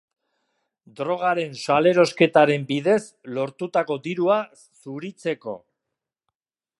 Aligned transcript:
Drogaren 0.99 1.51
salerosketaren 1.65 2.65
bidez 2.71 2.97
lortutako 3.37 4.01
dirua 4.09 4.41
zuritzeko. 4.65 5.59